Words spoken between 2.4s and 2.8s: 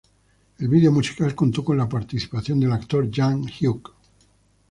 del